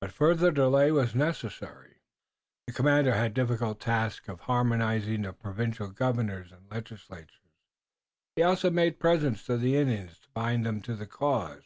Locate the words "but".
0.00-0.10